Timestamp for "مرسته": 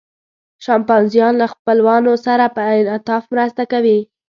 3.33-3.63